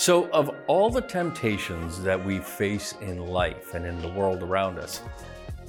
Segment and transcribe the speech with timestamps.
[0.00, 4.78] So, of all the temptations that we face in life and in the world around
[4.78, 5.02] us,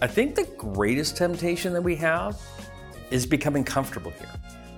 [0.02, 2.40] I think the greatest temptation that we have
[3.10, 4.30] is becoming comfortable here.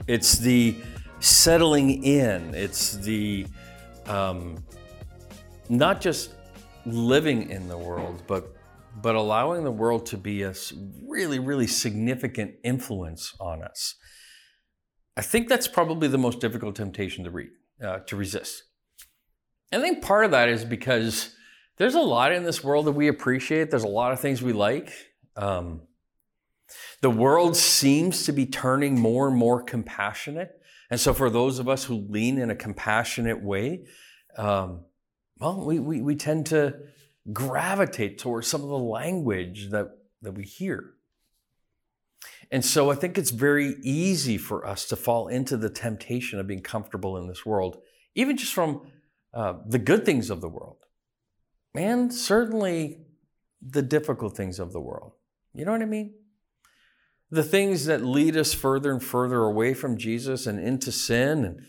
[0.08, 0.76] It's the
[1.20, 3.45] settling in, it's the
[4.08, 4.58] um,
[5.70, 6.31] not just
[6.88, 8.56] living in the world, but
[9.04, 10.56] but allowing the world to be a
[11.08, 13.94] really, really significant influence on us.
[15.16, 17.50] I think that's probably the most difficult temptation to read,
[17.84, 18.64] uh, to resist.
[19.73, 21.36] I think part of that is because
[21.77, 23.72] there's a lot in this world that we appreciate.
[23.72, 24.91] There's a lot of things we like.
[25.36, 25.81] Um,
[27.02, 30.52] the world seems to be turning more and more compassionate.
[30.89, 33.86] And so, for those of us who lean in a compassionate way,
[34.38, 34.86] um,
[35.39, 36.76] well, we, we, we tend to
[37.31, 39.89] gravitate towards some of the language that,
[40.22, 40.92] that we hear.
[42.52, 46.48] And so, I think it's very easy for us to fall into the temptation of
[46.48, 47.81] being comfortable in this world,
[48.14, 48.81] even just from
[49.34, 50.78] uh, the good things of the world
[51.76, 53.00] and certainly
[53.62, 55.14] the difficult things of the world.
[55.53, 56.14] You know what I mean?
[57.31, 61.61] The things that lead us further and further away from Jesus and into sin, and,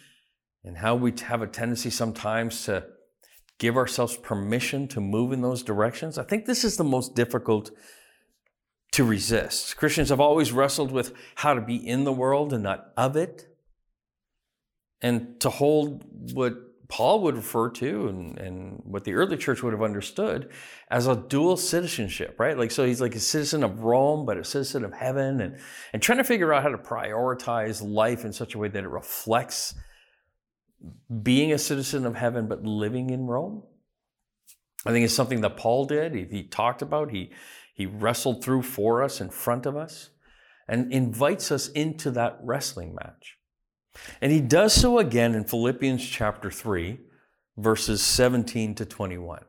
[0.63, 2.87] and how we have a tendency sometimes to
[3.59, 6.19] give ourselves permission to move in those directions.
[6.19, 7.71] I think this is the most difficult
[8.93, 9.77] to resist.
[9.77, 13.47] Christians have always wrestled with how to be in the world and not of it,
[15.01, 16.55] and to hold what
[16.89, 20.51] Paul would refer to and, and what the early church would have understood
[20.91, 22.59] as a dual citizenship, right?
[22.59, 25.59] Like, so he's like a citizen of Rome, but a citizen of heaven, and,
[25.93, 28.89] and trying to figure out how to prioritize life in such a way that it
[28.89, 29.75] reflects
[31.23, 33.63] being a citizen of heaven, but living in Rome.
[34.85, 36.15] I think it's something that Paul did.
[36.15, 37.33] He, he talked about, he,
[37.73, 40.11] he wrestled through for us in front of us,
[40.69, 43.39] and invites us into that wrestling match.
[44.21, 46.99] And he does so again in Philippians chapter 3,
[47.57, 49.45] verses 17 to 21.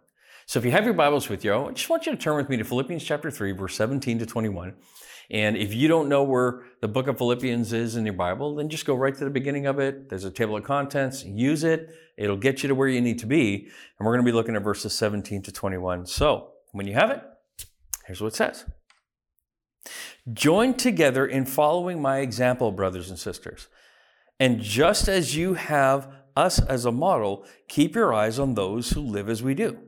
[0.46, 2.50] So if you have your Bibles with you, I just want you to turn with
[2.50, 4.76] me to Philippians chapter 3, verse 17 to 21.
[5.32, 8.70] And if you don't know where the book of Philippians is in your Bible, then
[8.70, 10.08] just go right to the beginning of it.
[10.10, 11.90] There's a table of contents, use it.
[12.16, 13.68] It'll get you to where you need to be.
[13.98, 16.06] And we're going to be looking at verses 17 to 21.
[16.06, 17.24] So when you have it,
[18.06, 18.66] here's what it says.
[20.32, 23.68] Join together in following my example, brothers and sisters.
[24.40, 29.02] And just as you have us as a model, keep your eyes on those who
[29.02, 29.80] live as we do.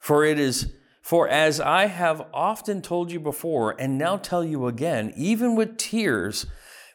[0.00, 0.72] For it is,
[1.02, 5.76] for as I have often told you before, and now tell you again, even with
[5.76, 6.46] tears,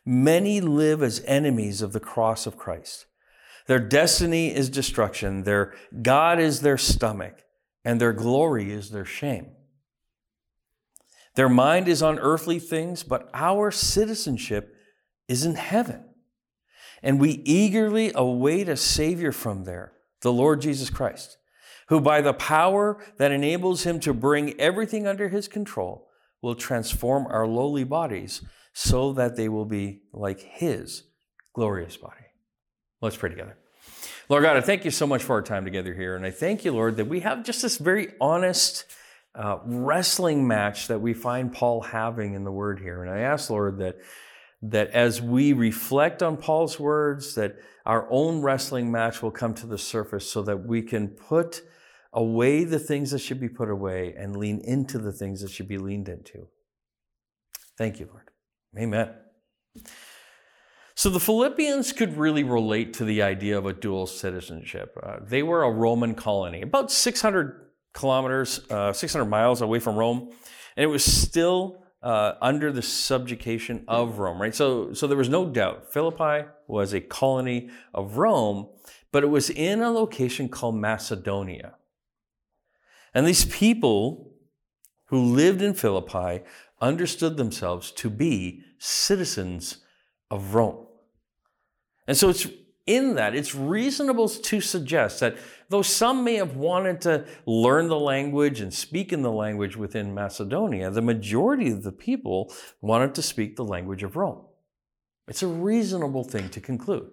[0.05, 3.05] many live as enemies of the cross of Christ.
[3.67, 7.43] Their destiny is destruction, their God is their stomach,
[7.85, 9.51] and their glory is their shame.
[11.35, 14.75] Their mind is on earthly things, but our citizenship
[15.27, 16.03] is in heaven
[17.03, 19.91] and we eagerly await a Savior from there,
[20.21, 21.37] the Lord Jesus Christ,
[21.89, 26.07] who by the power that enables him to bring everything under his control
[26.41, 28.41] will transform our lowly bodies
[28.73, 31.03] so that they will be like his
[31.53, 32.15] glorious body.
[33.01, 33.57] Let's pray together.
[34.29, 36.15] Lord God, I thank you so much for our time together here.
[36.15, 38.85] And I thank you, Lord, that we have just this very honest
[39.35, 43.03] uh, wrestling match that we find Paul having in the word here.
[43.03, 43.97] And I ask, Lord, that
[44.63, 49.67] that as we reflect on Paul's words, that our own wrestling match will come to
[49.67, 51.63] the surface so that we can put
[52.13, 55.67] away the things that should be put away and lean into the things that should
[55.67, 56.47] be leaned into.
[57.77, 58.29] Thank you, Lord.
[58.77, 59.09] Amen.
[60.95, 64.97] So the Philippians could really relate to the idea of a dual citizenship.
[65.01, 70.29] Uh, they were a Roman colony, about 600 kilometers, uh, 600 miles away from Rome,
[70.77, 74.53] and it was still uh, under the subjugation of Rome, right?
[74.53, 78.67] So, so there was no doubt Philippi was a colony of Rome,
[79.11, 81.75] but it was in a location called Macedonia.
[83.13, 84.33] And these people
[85.05, 86.43] who lived in Philippi
[86.81, 89.77] understood themselves to be citizens
[90.29, 90.87] of Rome.
[92.07, 92.47] And so it's
[92.85, 95.37] in that, it's reasonable to suggest that
[95.69, 100.13] though some may have wanted to learn the language and speak in the language within
[100.13, 104.45] Macedonia, the majority of the people wanted to speak the language of Rome.
[105.27, 107.09] It's a reasonable thing to conclude.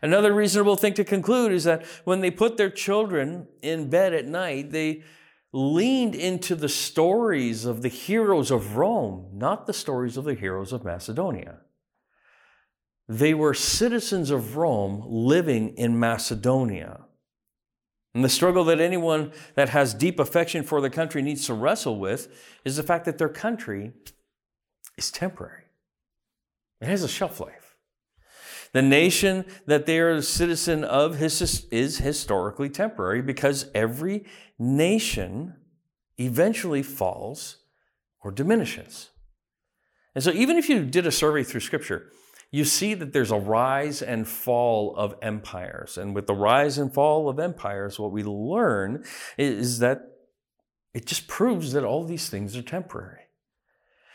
[0.00, 4.26] Another reasonable thing to conclude is that when they put their children in bed at
[4.26, 5.04] night, they
[5.52, 10.72] leaned into the stories of the heroes of Rome, not the stories of the heroes
[10.72, 11.58] of Macedonia.
[13.12, 17.00] They were citizens of Rome living in Macedonia.
[18.14, 21.98] And the struggle that anyone that has deep affection for the country needs to wrestle
[21.98, 22.28] with
[22.64, 23.92] is the fact that their country
[24.96, 25.64] is temporary.
[26.80, 27.76] It has a shelf life.
[28.72, 34.24] The nation that they are a citizen of is historically temporary because every
[34.58, 35.56] nation
[36.16, 37.58] eventually falls
[38.22, 39.10] or diminishes.
[40.14, 42.10] And so, even if you did a survey through Scripture,
[42.52, 45.96] you see that there's a rise and fall of empires.
[45.96, 49.04] And with the rise and fall of empires, what we learn
[49.38, 50.02] is that
[50.92, 53.22] it just proves that all these things are temporary.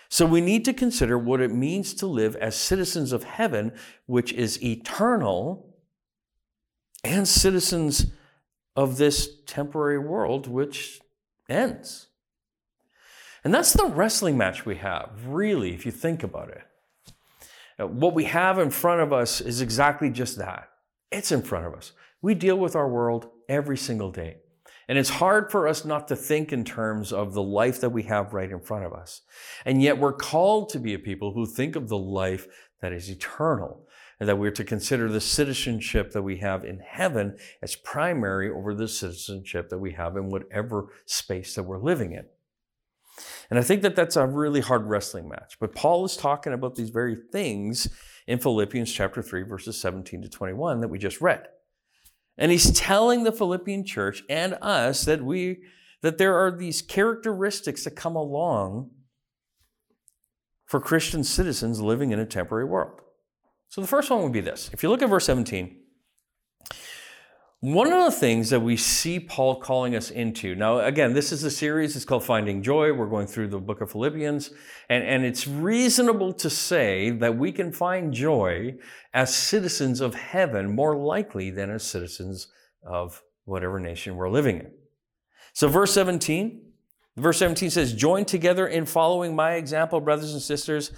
[0.08, 3.74] So we need to consider what it means to live as citizens of heaven,
[4.06, 5.76] which is eternal,
[7.04, 8.12] and citizens
[8.76, 11.02] of this temporary world, which
[11.50, 12.08] ends.
[13.44, 16.67] And that's the wrestling match we have, really, if you think about it.
[17.80, 20.70] Uh, what we have in front of us is exactly just that.
[21.12, 21.92] It's in front of us.
[22.22, 24.38] We deal with our world every single day.
[24.90, 28.04] And it's hard for us not to think in terms of the life that we
[28.04, 29.22] have right in front of us.
[29.66, 32.48] And yet we're called to be a people who think of the life
[32.82, 33.86] that is eternal
[34.20, 38.74] and that we're to consider the citizenship that we have in heaven as primary over
[38.74, 42.26] the citizenship that we have in whatever space that we're living in.
[43.50, 45.58] And I think that that's a really hard wrestling match.
[45.60, 47.88] But Paul is talking about these very things
[48.28, 51.48] in Philippians chapter 3 verses 17 to 21 that we just read.
[52.38, 55.60] And he's telling the Philippian church and us that we
[56.04, 58.92] that there are these characteristics that come along
[60.68, 63.02] for Christian citizens living in a temporary world.
[63.70, 64.70] So the first one would be this.
[64.74, 65.76] If you look at verse 17,
[67.60, 71.44] one of the things that we see Paul calling us into, now again, this is
[71.44, 72.94] a series, it's called Finding Joy.
[72.94, 74.52] We're going through the book of Philippians,
[74.90, 78.76] and, and it's reasonable to say that we can find joy
[79.12, 82.48] as citizens of heaven more likely than as citizens
[82.84, 84.72] of whatever nation we're living in.
[85.54, 86.62] So, verse 17,
[87.16, 90.92] verse 17 says, Join together in following my example, brothers and sisters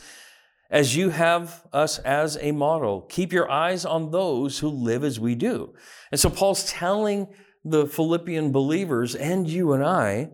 [0.69, 3.01] as you have us as a model.
[3.01, 5.73] Keep your eyes on those who live as we do.
[6.11, 7.27] And so Paul's telling
[7.63, 10.29] the Philippian believers and you and I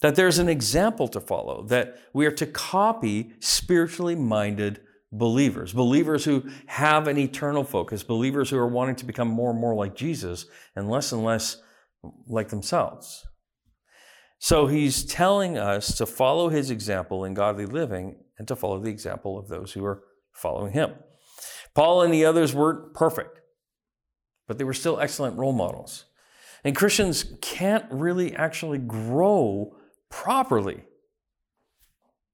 [0.00, 4.80] that there's an example to follow, that we are to copy spiritually minded
[5.12, 9.60] believers, believers who have an eternal focus, believers who are wanting to become more and
[9.60, 11.58] more like Jesus and less and less
[12.26, 13.26] like themselves.
[14.38, 18.88] So he's telling us to follow his example in godly living and to follow the
[18.88, 20.02] example of those who are
[20.32, 20.94] following him.
[21.74, 23.38] Paul and the others weren't perfect,
[24.48, 26.06] but they were still excellent role models.
[26.64, 29.76] And Christians can't really actually grow
[30.08, 30.84] properly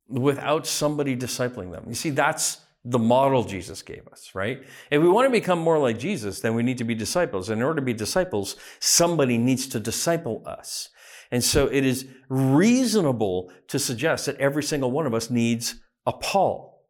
[0.09, 1.87] without somebody discipling them.
[1.89, 4.63] You see, that's the model Jesus gave us, right?
[4.93, 7.49] If we want to become more like Jesus, then we need to be disciples.
[7.49, 10.91] And In order to be disciples, somebody needs to disciple us.
[11.33, 16.13] And so it is reasonable to suggest that every single one of us needs a
[16.13, 16.85] Paul.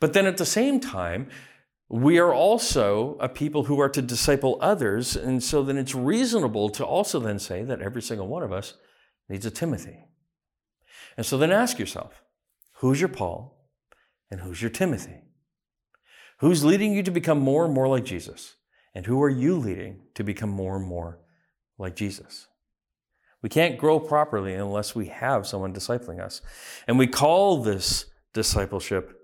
[0.00, 1.28] But then at the same time,
[1.88, 5.16] we are also a people who are to disciple others.
[5.16, 8.74] And so then it's reasonable to also then say that every single one of us
[9.28, 10.04] needs a Timothy.
[11.16, 12.22] And so then ask yourself
[12.74, 13.68] who's your Paul
[14.30, 15.22] and who's your Timothy?
[16.40, 18.54] Who's leading you to become more and more like Jesus?
[18.94, 21.20] And who are you leading to become more and more
[21.78, 22.46] like Jesus?
[23.42, 26.42] We can't grow properly unless we have someone discipling us.
[26.86, 28.06] And we call this
[28.38, 29.20] discipleship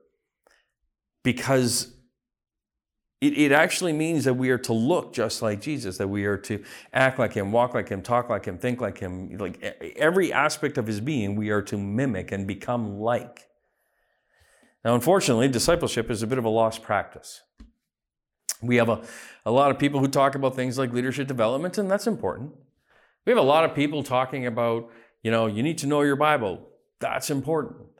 [1.22, 1.94] because
[3.20, 6.36] it, it actually means that we are to look just like Jesus, that we are
[6.38, 9.38] to act like him, walk like him, talk like him, think like him.
[9.38, 9.62] Like
[9.96, 13.46] every aspect of his being, we are to mimic and become like.
[14.84, 17.42] Now, unfortunately, discipleship is a bit of a lost practice.
[18.60, 19.00] We have a,
[19.46, 22.52] a lot of people who talk about things like leadership development, and that's important.
[23.24, 24.90] We have a lot of people talking about,
[25.22, 26.68] you know, you need to know your Bible.
[26.98, 27.93] That's important.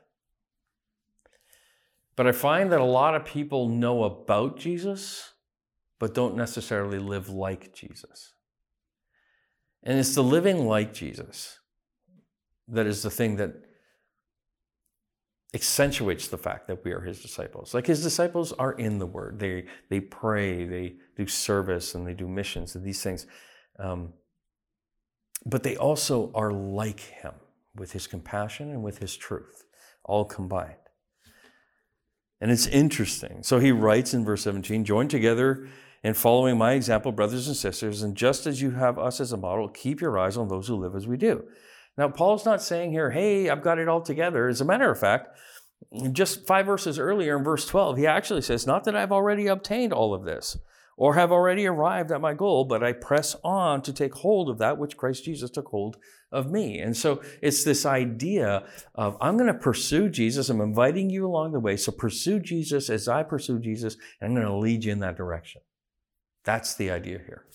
[2.15, 5.33] But I find that a lot of people know about Jesus,
[5.99, 8.33] but don't necessarily live like Jesus.
[9.83, 11.59] And it's the living like Jesus
[12.67, 13.53] that is the thing that
[15.53, 17.73] accentuates the fact that we are his disciples.
[17.73, 19.39] Like his disciples are in the word.
[19.39, 23.27] They they pray, they do service, and they do missions and these things.
[23.79, 24.13] Um,
[25.45, 27.33] but they also are like him
[27.75, 29.63] with his compassion and with his truth,
[30.03, 30.84] all combined.
[32.41, 33.43] And it's interesting.
[33.43, 35.67] So he writes in verse 17 join together
[36.03, 39.37] in following my example, brothers and sisters, and just as you have us as a
[39.37, 41.45] model, keep your eyes on those who live as we do.
[41.97, 44.47] Now, Paul's not saying here, hey, I've got it all together.
[44.47, 45.37] As a matter of fact,
[46.11, 49.93] just five verses earlier in verse 12, he actually says, not that I've already obtained
[49.93, 50.57] all of this
[50.97, 54.57] or have already arrived at my goal, but I press on to take hold of
[54.59, 55.97] that which Christ Jesus took hold
[56.31, 56.79] of me.
[56.79, 60.49] And so it's this idea of I'm going to pursue Jesus.
[60.49, 61.75] I'm inviting you along the way.
[61.75, 65.17] So pursue Jesus as I pursue Jesus, and I'm going to lead you in that
[65.17, 65.61] direction.
[66.43, 67.45] That's the idea here.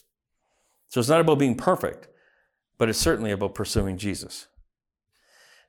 [0.88, 2.08] So it's not about being perfect,
[2.76, 4.48] but it's certainly about pursuing Jesus.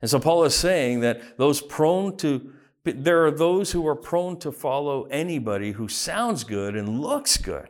[0.00, 2.52] And so Paul is saying that those prone to
[2.84, 7.68] there are those who are prone to follow anybody who sounds good and looks good.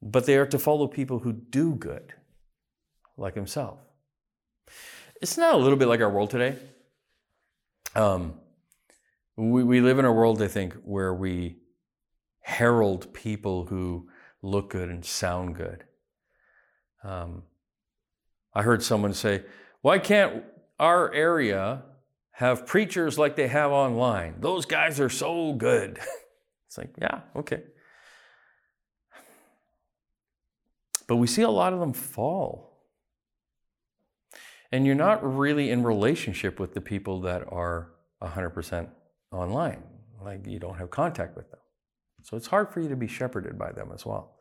[0.00, 2.14] But they are to follow people who do good,
[3.16, 3.78] like himself.
[5.20, 6.58] It's not a little bit like our world today?
[7.94, 8.34] Um,
[9.36, 11.58] we, we live in a world, I think, where we
[12.40, 14.08] herald people who
[14.42, 15.84] look good and sound good.
[17.04, 17.44] Um,
[18.54, 19.44] I heard someone say,
[19.82, 20.42] Why can't
[20.78, 21.82] our area
[22.32, 24.36] have preachers like they have online.
[24.40, 25.98] Those guys are so good.
[26.66, 27.64] It's like, yeah, okay.
[31.06, 32.78] But we see a lot of them fall.
[34.72, 38.88] And you're not really in relationship with the people that are 100%
[39.30, 39.82] online.
[40.22, 41.60] Like you don't have contact with them.
[42.22, 44.38] So it's hard for you to be shepherded by them as well.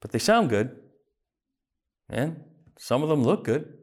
[0.00, 0.76] But they sound good.
[2.08, 2.42] And
[2.76, 3.74] some of them look good.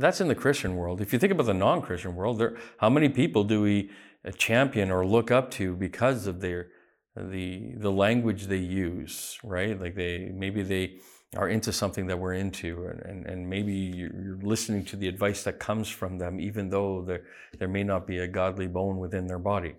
[0.00, 1.02] That's in the Christian world.
[1.02, 3.90] If you think about the non Christian world, there, how many people do we
[4.24, 6.68] uh, champion or look up to because of their
[7.14, 9.78] the the language they use, right?
[9.78, 10.96] Like they maybe they
[11.36, 15.44] are into something that we're into, and, and, and maybe you're listening to the advice
[15.44, 17.22] that comes from them, even though there,
[17.56, 19.76] there may not be a godly bone within their body.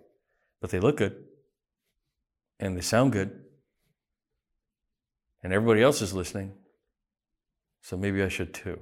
[0.62, 1.26] But they look good,
[2.58, 3.42] and they sound good,
[5.44, 6.54] and everybody else is listening,
[7.82, 8.80] so maybe I should too.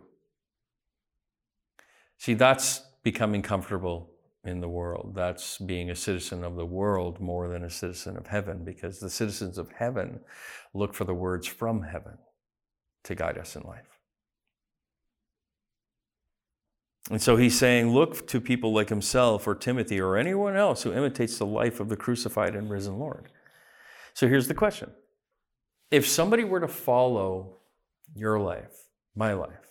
[2.19, 4.11] See, that's becoming comfortable
[4.43, 5.13] in the world.
[5.15, 9.09] That's being a citizen of the world more than a citizen of heaven, because the
[9.09, 10.19] citizens of heaven
[10.73, 12.17] look for the words from heaven
[13.05, 13.99] to guide us in life.
[17.09, 20.93] And so he's saying, look to people like himself or Timothy or anyone else who
[20.93, 23.29] imitates the life of the crucified and risen Lord.
[24.13, 24.91] So here's the question
[25.89, 27.57] If somebody were to follow
[28.13, 29.68] your life, my life,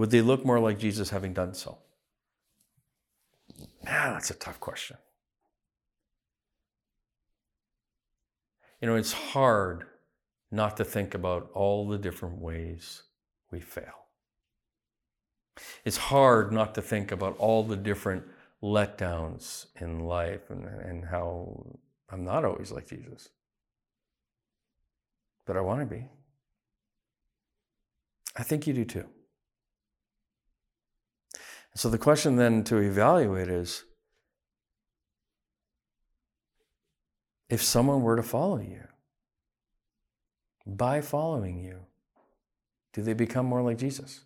[0.00, 1.76] would they look more like Jesus having done so?
[3.86, 4.96] Ah, that's a tough question.
[8.80, 9.84] You know, it's hard
[10.50, 13.02] not to think about all the different ways
[13.50, 14.06] we fail.
[15.84, 18.24] It's hard not to think about all the different
[18.62, 21.76] letdowns in life and, and how
[22.08, 23.28] I'm not always like Jesus.
[25.44, 26.06] But I want to be.
[28.34, 29.04] I think you do too.
[31.74, 33.84] So the question then to evaluate is
[37.48, 38.82] if someone were to follow you,
[40.66, 41.80] by following you,
[42.92, 44.20] do they become more like Jesus?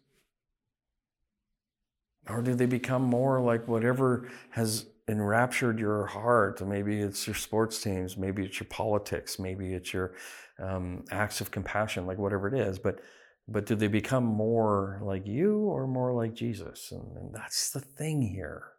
[2.29, 6.67] Or do they become more like whatever has enraptured your heart?
[6.67, 10.15] Maybe it's your sports teams, maybe it's your politics, maybe it's your
[10.59, 12.79] um, acts of compassion, like whatever it is.
[12.79, 13.01] But
[13.47, 16.91] but do they become more like you or more like Jesus?
[16.91, 18.75] And, and that's the thing here.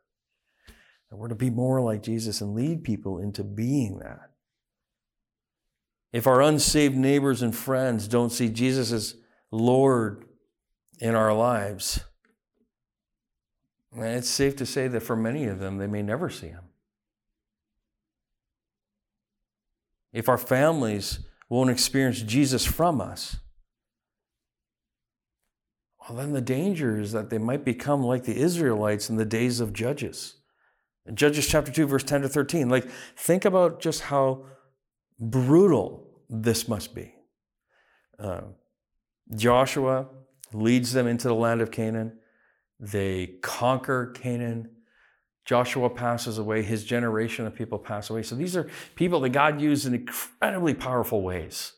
[1.12, 4.32] We're to be more like Jesus and lead people into being that.
[6.12, 9.16] If our unsaved neighbors and friends don't see Jesus as
[9.52, 10.26] Lord
[11.00, 12.00] in our lives,
[13.98, 16.64] eh, it's safe to say that for many of them, they may never see Him.
[20.12, 21.20] If our families
[21.50, 23.38] won't experience Jesus from us,
[26.08, 29.60] well, then the danger is that they might become like the Israelites in the days
[29.60, 30.36] of Judges.
[31.06, 32.70] In Judges chapter 2, verse 10 to 13.
[32.70, 34.46] Like, think about just how
[35.20, 37.14] brutal this must be.
[38.20, 38.42] Uh,
[39.36, 40.08] Joshua
[40.54, 42.20] leads them into the land of Canaan.
[42.80, 44.70] They conquer Canaan.
[45.44, 46.64] Joshua passes away.
[46.64, 48.24] His generation of people pass away.
[48.24, 51.74] So these are people that God used in incredibly powerful ways.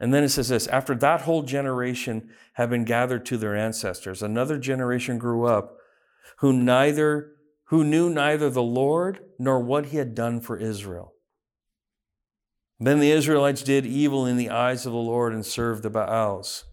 [0.00, 4.22] And then it says this after that whole generation had been gathered to their ancestors,
[4.22, 5.76] another generation grew up
[6.38, 7.32] who neither
[7.64, 11.12] who knew neither the Lord nor what he had done for Israel.
[12.80, 16.64] Then the Israelites did evil in the eyes of the Lord and served the Baals.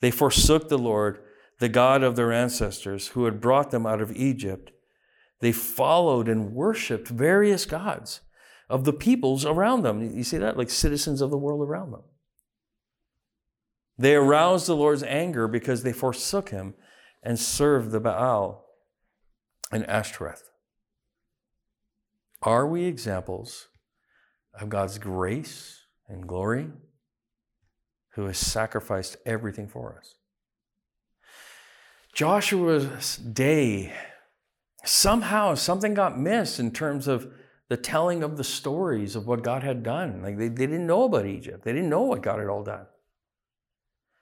[0.00, 1.18] They forsook the Lord,
[1.58, 4.70] the God of their ancestors, who had brought them out of Egypt.
[5.40, 8.20] They followed and worshiped various gods
[8.74, 10.02] of the peoples around them.
[10.16, 10.56] You see that?
[10.56, 12.02] Like citizens of the world around them.
[13.96, 16.74] They aroused the Lord's anger because they forsook him
[17.22, 18.66] and served the Baal
[19.70, 20.50] and Ashtoreth.
[22.42, 23.68] Are we examples
[24.60, 26.66] of God's grace and glory
[28.14, 30.16] who has sacrificed everything for us?
[32.12, 33.92] Joshua's day,
[34.84, 37.32] somehow something got missed in terms of
[37.68, 40.22] the telling of the stories of what God had done.
[40.22, 42.86] Like they, they didn't know about Egypt, they didn't know what God had all done.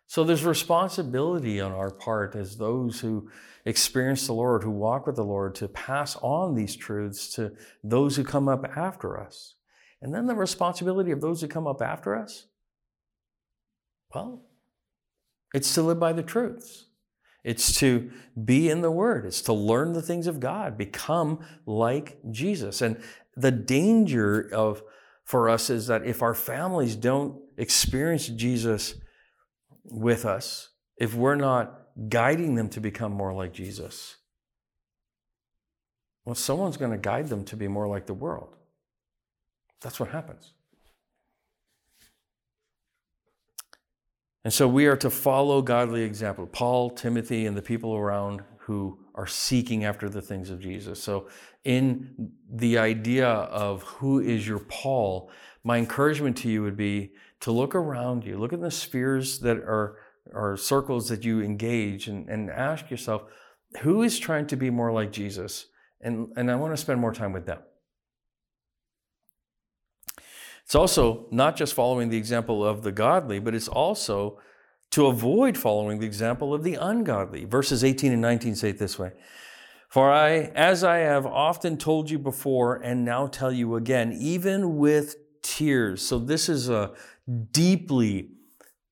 [0.06, 3.30] So there's responsibility on our part as those who
[3.64, 8.16] experience the Lord, who walk with the Lord, to pass on these truths to those
[8.16, 9.54] who come up after us.
[10.02, 12.46] And then the responsibility of those who come up after us,
[14.14, 14.42] well,
[15.54, 16.86] it's to live by the truths.
[17.44, 18.10] It's to
[18.44, 19.24] be in the Word.
[19.26, 22.82] It's to learn the things of God, become like Jesus.
[22.82, 23.02] And
[23.36, 24.82] the danger of
[25.24, 28.94] for us is that if our families don't experience Jesus
[29.84, 34.16] with us, if we're not guiding them to become more like Jesus,
[36.24, 38.56] well, someone's going to guide them to be more like the world.
[39.80, 40.52] That's what happens.
[44.44, 46.46] And so we are to follow godly example.
[46.46, 51.02] Paul, Timothy, and the people around who are seeking after the things of Jesus.
[51.02, 51.28] So,
[51.64, 55.30] in the idea of who is your Paul,
[55.62, 59.58] my encouragement to you would be to look around you, look at the spheres that
[59.58, 59.98] are,
[60.34, 63.24] are circles that you engage, and, and ask yourself,
[63.80, 65.66] who is trying to be more like Jesus?
[66.00, 67.60] And, and I want to spend more time with them.
[70.64, 74.40] It's also not just following the example of the godly, but it's also
[74.92, 77.44] to avoid following the example of the ungodly.
[77.44, 79.12] Verses 18 and 19 say it this way
[79.88, 84.76] For I, as I have often told you before and now tell you again, even
[84.78, 86.06] with tears.
[86.06, 86.92] So this is a
[87.52, 88.30] deeply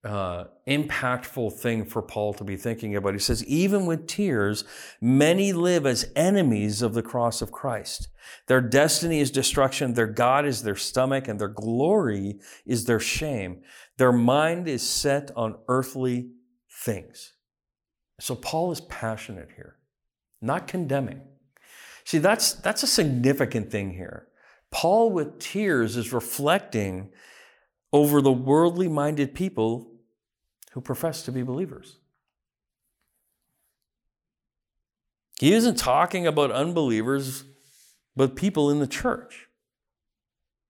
[0.02, 3.12] uh, impactful thing for Paul to be thinking about.
[3.12, 4.64] He says, even with tears,
[5.00, 8.08] many live as enemies of the cross of Christ.
[8.47, 13.63] Their destiny is destruction, their God is their stomach, and their glory is their shame.
[14.00, 16.30] Their mind is set on earthly
[16.71, 17.34] things.
[18.19, 19.76] So Paul is passionate here,
[20.41, 21.21] not condemning.
[22.04, 24.28] See, that's, that's a significant thing here.
[24.71, 27.10] Paul, with tears, is reflecting
[27.93, 29.93] over the worldly minded people
[30.73, 31.99] who profess to be believers.
[35.39, 37.45] He isn't talking about unbelievers,
[38.17, 39.50] but people in the church.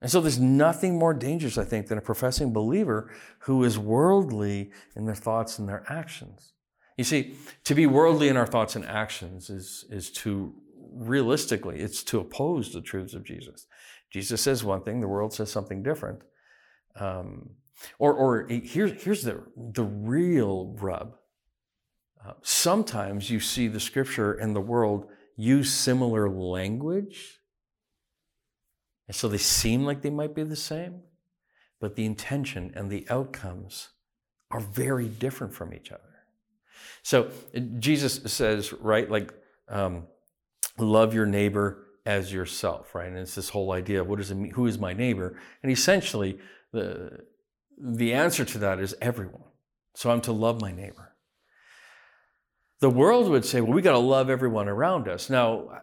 [0.02, 3.10] And so there's nothing more dangerous, I think, than a professing believer
[3.40, 6.52] who is worldly in their thoughts and their actions.
[6.96, 7.34] You see,
[7.64, 10.54] to be worldly in our thoughts and actions is, is to
[10.92, 13.66] realistically, it's to oppose the truths of Jesus.
[14.10, 16.22] Jesus says one thing, the world says something different.
[16.96, 17.50] Um,
[17.98, 21.16] or or here's, here's the, the real rub.
[22.26, 27.39] Uh, sometimes you see the scripture and the world use similar language.
[29.10, 31.00] And so they seem like they might be the same,
[31.80, 33.88] but the intention and the outcomes
[34.52, 36.14] are very different from each other.
[37.02, 37.32] So
[37.80, 39.34] Jesus says, right, like,
[39.68, 40.04] um,
[40.78, 43.08] love your neighbor as yourself, right?
[43.08, 44.52] And it's this whole idea of what does it mean?
[44.52, 45.36] Who is my neighbor?
[45.64, 46.38] And essentially,
[46.70, 47.24] the,
[47.76, 49.42] the answer to that is everyone.
[49.96, 51.16] So I'm to love my neighbor.
[52.78, 55.28] The world would say, well, we got to love everyone around us.
[55.28, 55.80] Now,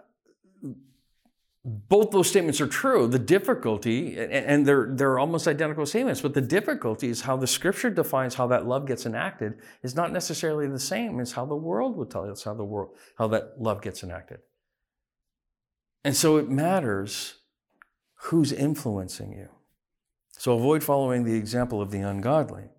[1.68, 3.08] both those statements are true.
[3.08, 7.90] The difficulty, and they're, they're almost identical statements, but the difficulty is how the scripture
[7.90, 11.98] defines how that love gets enacted is not necessarily the same as how the world
[11.98, 14.40] would tell us how the world, how that love gets enacted.
[16.06, 17.40] And so it matters
[18.16, 19.50] who's influencing you.
[20.38, 22.70] So avoid following the example of the ungodly.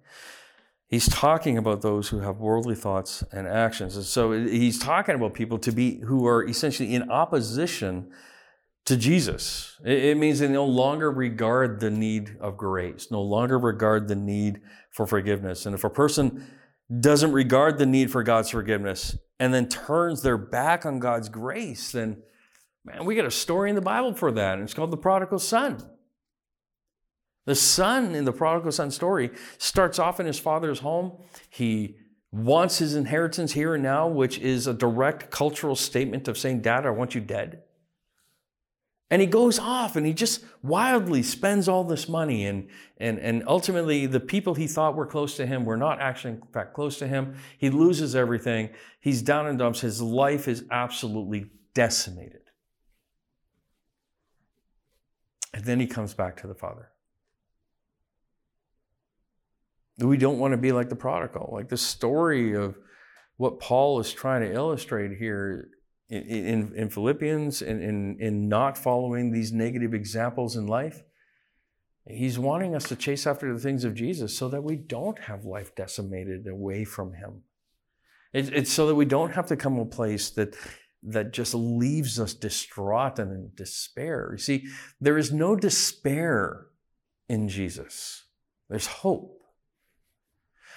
[0.87, 3.97] He's talking about those who have worldly thoughts and actions.
[3.97, 8.11] And so he's talking about people to be who are essentially in opposition
[8.89, 9.79] to Jesus.
[9.85, 14.63] It means they no longer regard the need of grace, no longer regard the need
[14.91, 15.67] for forgiveness.
[15.67, 16.51] And if a person
[17.01, 21.93] doesn't regard the need for God's forgiveness and then turns their back on God's grace,
[21.93, 22.23] then
[22.83, 24.55] man, we got a story in the Bible for that.
[24.55, 25.79] And it's called the prodigal son.
[27.45, 31.13] The son in the prodigal son story starts off in his father's home.
[31.51, 31.97] He
[32.33, 36.87] wants his inheritance here and now, which is a direct cultural statement of saying, Dad,
[36.87, 37.65] I want you dead.
[39.11, 42.45] And he goes off and he just wildly spends all this money.
[42.45, 42.69] And,
[42.99, 46.43] and, and ultimately, the people he thought were close to him were not actually, in
[46.53, 47.37] fact, close to him.
[47.57, 48.71] He loses everything.
[49.01, 49.81] He's down in dumps.
[49.81, 52.43] His life is absolutely decimated.
[55.55, 56.91] And then he comes back to the Father.
[59.97, 61.49] We don't want to be like the prodigal.
[61.51, 62.77] Like the story of
[63.39, 65.71] what Paul is trying to illustrate here
[66.09, 71.03] in, in, in Philippians, in, in, in not following these negative examples in life,
[72.07, 75.45] he's wanting us to chase after the things of Jesus so that we don't have
[75.45, 77.43] life decimated away from him.
[78.33, 80.57] It, it's so that we don't have to come to a place that
[81.05, 84.31] that just leaves us distraught and in despair.
[84.33, 84.67] You see,
[85.01, 86.67] there is no despair
[87.29, 88.25] in Jesus.
[88.69, 89.38] There's hope.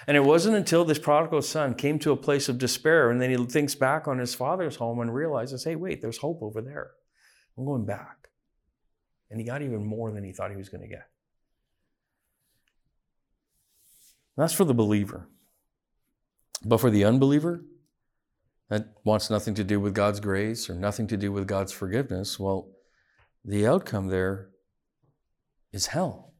[0.06, 3.30] And it wasn't until this prodigal son came to a place of despair and then
[3.30, 6.90] he thinks back on his father's home and realizes, hey, wait, there's hope over there.
[7.56, 8.28] I'm going back.
[9.30, 11.06] And he got even more than he thought he was going to get.
[14.36, 15.28] That's for the believer.
[16.64, 17.64] But for the unbeliever,
[18.68, 22.38] that wants nothing to do with God's grace or nothing to do with God's forgiveness,
[22.38, 22.70] well,
[23.44, 24.50] the outcome there
[25.72, 26.32] is hell.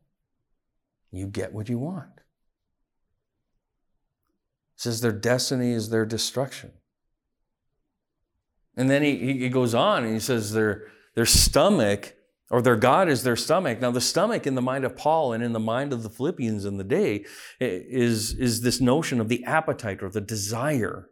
[1.10, 2.21] You get what you want
[4.82, 6.72] says their destiny is their destruction.
[8.76, 12.14] And then he, he goes on and he says their, their stomach
[12.50, 13.80] or their God is their stomach.
[13.80, 16.64] Now, the stomach in the mind of Paul and in the mind of the Philippians
[16.64, 17.24] in the day
[17.60, 21.08] is, is this notion of the appetite or the desire.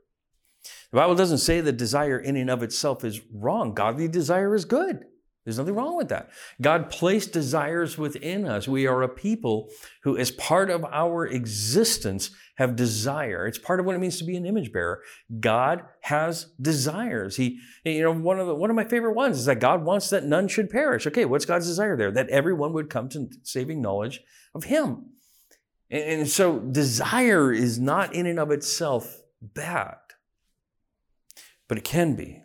[0.90, 3.72] The Bible doesn't say that desire in and of itself is wrong.
[3.72, 5.04] Godly desire is good.
[5.44, 6.28] There's nothing wrong with that.
[6.60, 8.68] God placed desires within us.
[8.68, 9.70] We are a people
[10.02, 13.46] who, as part of our existence, have desire.
[13.46, 15.02] It's part of what it means to be an image bearer.
[15.40, 17.36] God has desires.
[17.36, 20.10] He, you know, one of the, one of my favorite ones is that God wants
[20.10, 21.06] that none should perish.
[21.06, 22.10] Okay, what's God's desire there?
[22.10, 24.20] That everyone would come to saving knowledge
[24.54, 25.06] of Him.
[25.90, 29.96] And, and so, desire is not in and of itself bad,
[31.66, 32.42] but it can be.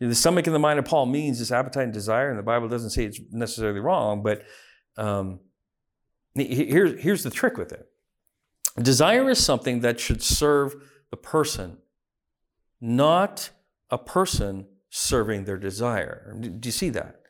[0.00, 2.68] The stomach and the mind of Paul means this appetite and desire, and the Bible
[2.68, 4.42] doesn't say it's necessarily wrong, but
[4.96, 5.40] um,
[6.34, 7.88] here's, here's the trick with it.
[8.80, 10.76] Desire is something that should serve
[11.10, 11.78] the person,
[12.80, 13.50] not
[13.90, 16.36] a person serving their desire.
[16.38, 17.22] Do you see that?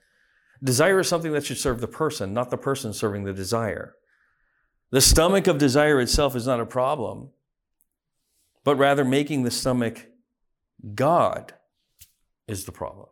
[0.63, 3.95] Desire is something that should serve the person, not the person serving the desire.
[4.91, 7.31] The stomach of desire itself is not a problem,
[8.65, 10.07] but rather making the stomach
[10.95, 11.55] God
[12.49, 13.09] is the problem.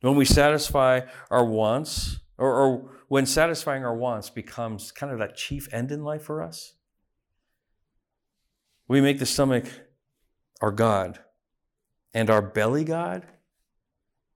[0.00, 5.36] When we satisfy our wants, or, or, when satisfying our wants becomes kind of that
[5.36, 6.74] chief end in life for us,
[8.86, 9.66] we make the stomach
[10.60, 11.20] our God
[12.14, 13.26] and our belly God.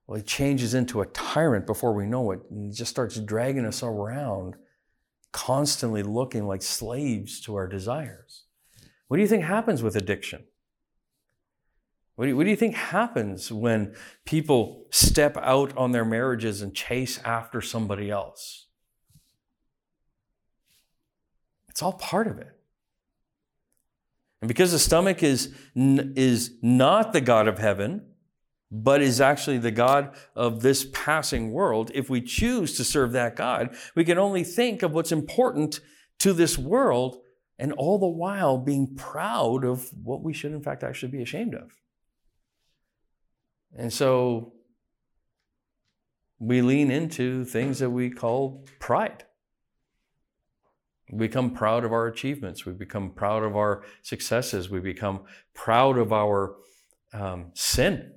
[0.07, 3.81] Well, it changes into a tyrant before we know it and just starts dragging us
[3.83, 4.55] around,
[5.31, 8.43] constantly looking like slaves to our desires.
[9.07, 10.43] What do you think happens with addiction?
[12.15, 13.95] What do, you, what do you think happens when
[14.25, 18.67] people step out on their marriages and chase after somebody else?
[21.69, 22.55] It's all part of it.
[24.41, 28.05] And because the stomach is, is not the God of heaven,
[28.69, 33.35] but is actually the God of this passing world, if we choose to serve that
[33.35, 35.79] God, we can only think of what's important
[36.19, 37.17] to this world
[37.57, 41.55] and all the while being proud of what we should, in fact, actually be ashamed
[41.55, 41.82] of.
[43.75, 44.53] And so
[46.39, 49.25] we lean into things that we call pride.
[51.11, 52.65] We become proud of our achievements.
[52.65, 54.69] We become proud of our successes.
[54.69, 55.21] We become
[55.53, 56.55] proud of our
[57.13, 58.11] um, sin.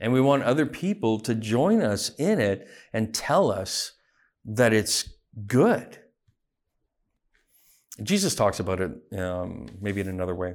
[0.00, 3.92] And we want other people to join us in it and tell us
[4.44, 5.10] that it's
[5.46, 5.98] good.
[8.02, 10.54] Jesus talks about it um, maybe in another way.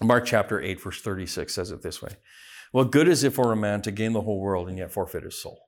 [0.00, 2.12] Mark chapter 8, verse 36 says it this way
[2.72, 5.24] what good is it for a man to gain the whole world and yet forfeit
[5.24, 5.58] his soul?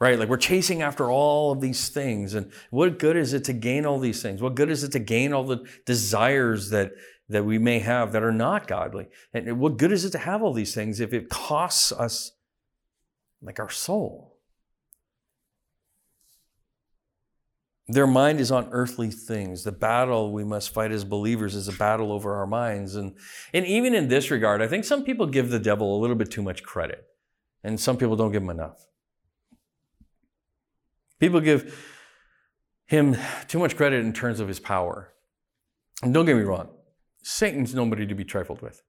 [0.00, 0.18] Right?
[0.18, 2.34] Like we're chasing after all of these things.
[2.34, 4.40] And what good is it to gain all these things?
[4.40, 6.92] What good is it to gain all the desires that,
[7.28, 9.08] that we may have that are not godly?
[9.34, 12.32] And what good is it to have all these things if it costs us
[13.42, 14.37] like our soul?
[17.90, 19.64] Their mind is on earthly things.
[19.64, 22.96] The battle we must fight as believers is a battle over our minds.
[22.96, 23.16] And,
[23.54, 26.30] and even in this regard, I think some people give the devil a little bit
[26.30, 27.06] too much credit,
[27.64, 28.86] and some people don't give him enough.
[31.18, 31.74] People give
[32.84, 33.16] him
[33.48, 35.12] too much credit in terms of his power.
[36.02, 36.68] And don't get me wrong,
[37.22, 38.82] Satan's nobody to be trifled with.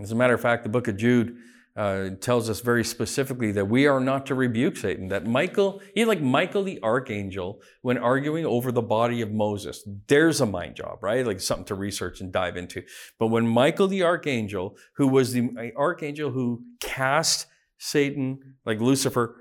[0.00, 1.36] As a matter of fact, the book of Jude
[1.76, 5.08] uh, tells us very specifically that we are not to rebuke Satan.
[5.08, 10.40] That Michael, he like Michael the archangel, when arguing over the body of Moses, there's
[10.40, 11.26] a mind job, right?
[11.26, 12.82] Like something to research and dive into.
[13.18, 19.36] But when Michael the archangel, who was the archangel who cast Satan, like Lucifer,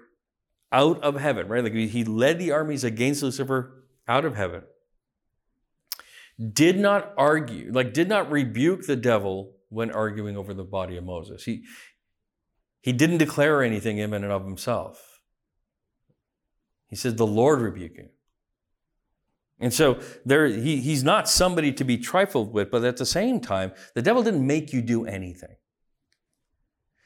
[0.73, 1.63] out of heaven, right?
[1.63, 4.63] Like he led the armies against Lucifer out of heaven,
[6.51, 11.05] did not argue, like did not rebuke the devil when arguing over the body of
[11.05, 11.45] Moses.
[11.45, 11.63] He,
[12.85, 15.19] he didn't declare anything in and of himself.
[16.87, 18.09] He said, The Lord rebuke you.
[19.59, 23.39] And so there, he, he's not somebody to be trifled with, but at the same
[23.39, 25.55] time, the devil didn't make you do anything.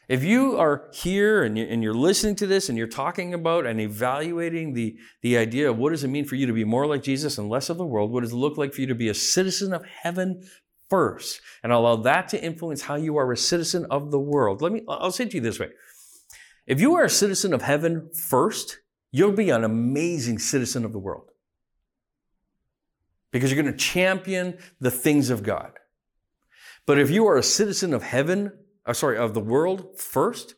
[0.10, 4.74] If you are here and you're listening to this and you're talking about and evaluating
[4.74, 7.38] the, the idea of what does it mean for you to be more like Jesus
[7.38, 9.13] and less of the world, what does it look like for you to be a
[9.13, 10.44] citizen of heaven
[10.89, 14.62] first and allow that to influence how you are a citizen of the world.
[14.62, 15.69] Let me, I'll say to you this way.
[16.67, 18.80] If you are a citizen of heaven first,
[19.12, 21.32] you'll be an amazing citizen of the world.
[23.32, 25.71] Because you're going to champion the things of God.
[26.86, 28.52] But if you are a citizen of heaven
[28.89, 30.56] uh, sorry, of the world first,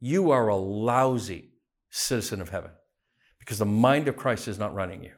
[0.00, 1.50] you are a lousy
[1.90, 2.70] citizen of heaven
[3.38, 5.12] because the mind of Christ is not running you.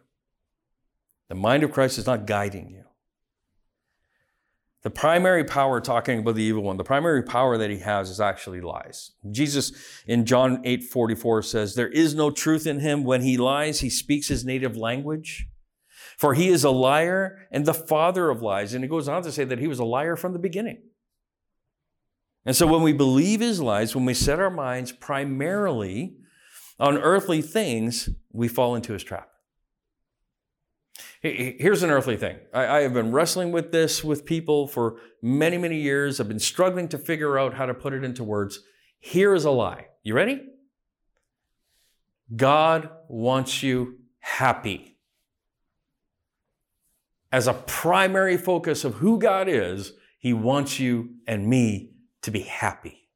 [1.28, 2.82] The mind of Christ is not guiding you.
[4.86, 8.20] The primary power, talking about the evil one, the primary power that he has is
[8.20, 9.10] actually lies.
[9.32, 9.72] Jesus
[10.06, 13.02] in John 8 44 says, There is no truth in him.
[13.02, 15.48] When he lies, he speaks his native language.
[16.16, 18.74] For he is a liar and the father of lies.
[18.74, 20.80] And he goes on to say that he was a liar from the beginning.
[22.44, 26.14] And so when we believe his lies, when we set our minds primarily
[26.78, 29.30] on earthly things, we fall into his trap.
[31.32, 32.38] Here's an earthly thing.
[32.52, 36.20] I, have been wrestling with this with people for many, many years.
[36.20, 38.60] I've been struggling to figure out how to put it into words.
[38.98, 39.86] Here is a lie.
[40.02, 40.42] You ready?
[42.34, 44.96] God wants you happy.
[47.30, 52.40] As a primary focus of who God is, He wants you and me to be
[52.40, 53.08] happy.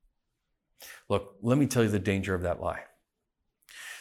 [1.08, 2.82] Look, let me tell you the danger of that lie.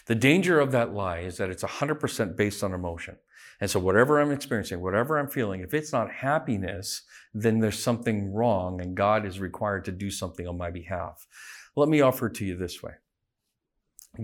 [0.06, 3.18] The danger of that lie is that it's 100% based on emotion.
[3.62, 8.34] And so, whatever I'm experiencing, whatever I'm feeling, if it's not happiness, then there's something
[8.34, 11.28] wrong and God is required to do something on my behalf.
[11.76, 12.94] Let me offer it to you this way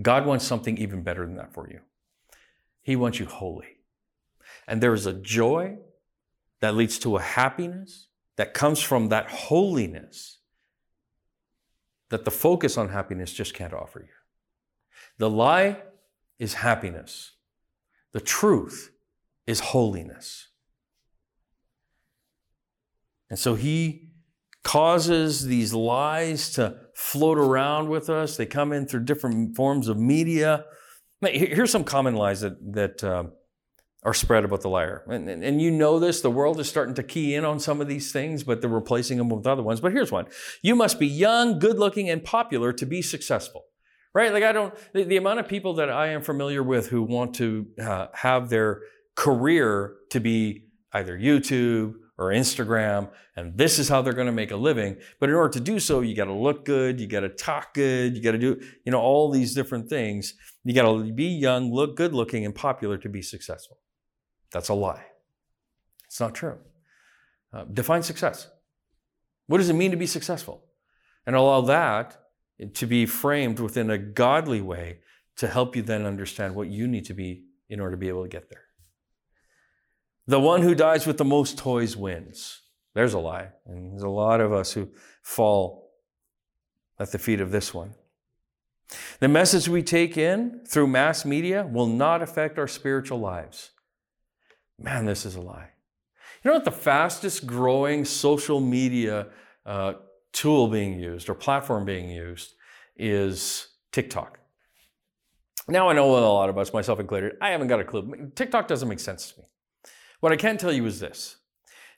[0.00, 1.80] God wants something even better than that for you.
[2.82, 3.78] He wants you holy.
[4.66, 5.76] And there is a joy
[6.60, 10.38] that leads to a happiness that comes from that holiness
[12.08, 14.14] that the focus on happiness just can't offer you.
[15.18, 15.78] The lie
[16.38, 17.32] is happiness.
[18.12, 18.92] The truth
[19.46, 20.48] is holiness.
[23.30, 24.10] And so he
[24.62, 28.36] causes these lies to float around with us.
[28.36, 30.64] They come in through different forms of media.
[31.22, 33.32] Here's some common lies that, that um,
[34.02, 35.04] are spread about the liar.
[35.08, 37.80] And, and, and, you know this, the world is starting to key in on some
[37.80, 39.80] of these things, but they're replacing them with other ones.
[39.80, 40.26] But here's one
[40.62, 43.64] You must be young, good looking, and popular to be successful.
[44.14, 44.32] Right?
[44.32, 47.34] Like, I don't, the, the amount of people that I am familiar with who want
[47.34, 48.80] to uh, have their
[49.16, 54.50] career to be either YouTube or Instagram, and this is how they're going to make
[54.50, 54.96] a living.
[55.20, 57.74] But in order to do so, you got to look good, you got to talk
[57.74, 60.34] good, you got to do, you know, all these different things.
[60.64, 63.78] You got to be young, look good looking, and popular to be successful.
[64.52, 65.04] That's a lie.
[66.06, 66.56] It's not true.
[67.52, 68.48] Uh, define success.
[69.46, 70.64] What does it mean to be successful?
[71.26, 72.16] And allow that
[72.74, 75.00] to be framed within a godly way
[75.36, 78.22] to help you then understand what you need to be in order to be able
[78.22, 78.65] to get there.
[80.26, 82.62] The one who dies with the most toys wins.
[82.94, 83.48] There's a lie.
[83.66, 84.88] And there's a lot of us who
[85.22, 85.92] fall
[86.98, 87.94] at the feet of this one.
[89.20, 93.70] The message we take in through mass media will not affect our spiritual lives.
[94.78, 95.70] Man, this is a lie.
[96.42, 99.28] You know what the fastest growing social media
[99.64, 99.94] uh,
[100.32, 102.54] tool being used or platform being used
[102.96, 104.38] is TikTok.
[105.68, 108.30] Now I know a lot of us, myself included, I haven't got a clue.
[108.34, 109.46] TikTok doesn't make sense to me.
[110.20, 111.36] What I can tell you is this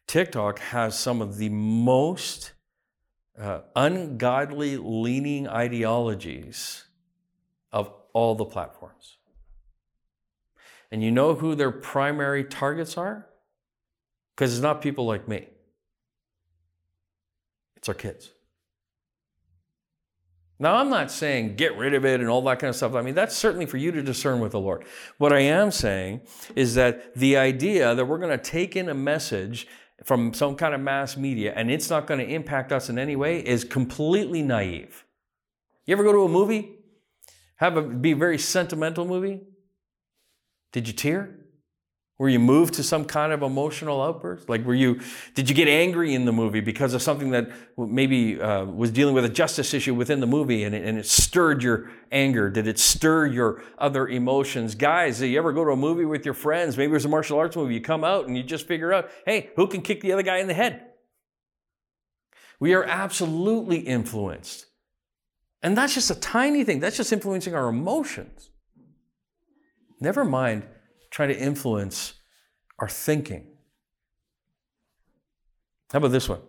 [0.07, 2.53] TikTok has some of the most
[3.39, 6.85] uh, ungodly leaning ideologies
[7.71, 9.19] of all the platforms.
[10.91, 13.29] And you know who their primary targets are?
[14.35, 15.49] Because it's not people like me,
[17.77, 18.31] it's our kids.
[20.61, 22.95] Now, I'm not saying get rid of it and all that kind of stuff.
[22.95, 24.85] I mean, that's certainly for you to discern with the Lord.
[25.19, 26.23] What I am saying
[26.57, 29.69] is that the idea that we're going to take in a message
[30.05, 33.17] from some kind of mass media and it's not going to impact us in any
[33.17, 35.05] way is completely naive.
[35.87, 36.77] You ever go to a movie?
[37.57, 39.41] Have a be a very sentimental movie?
[40.73, 41.39] Did you tear?
[42.19, 44.49] Were you moved to some kind of emotional outburst?
[44.49, 45.01] Like, were you,
[45.35, 49.15] did you get angry in the movie because of something that maybe uh, was dealing
[49.15, 52.51] with a justice issue within the movie and it, and it stirred your anger?
[52.51, 54.75] Did it stir your other emotions?
[54.75, 56.77] Guys, Did you ever go to a movie with your friends?
[56.77, 57.75] Maybe it was a martial arts movie.
[57.75, 60.39] You come out and you just figure out, hey, who can kick the other guy
[60.39, 60.87] in the head?
[62.59, 64.67] We are absolutely influenced.
[65.63, 68.51] And that's just a tiny thing, that's just influencing our emotions.
[70.01, 70.65] Never mind
[71.11, 72.15] trying to influence
[72.79, 73.47] our thinking.
[75.93, 76.41] How about this one?